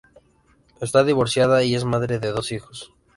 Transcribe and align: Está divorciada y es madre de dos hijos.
Está 0.81 1.03
divorciada 1.03 1.63
y 1.63 1.75
es 1.75 1.85
madre 1.85 2.17
de 2.17 2.31
dos 2.31 2.51
hijos. 2.51 2.91